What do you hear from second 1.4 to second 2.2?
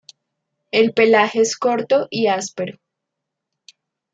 es corto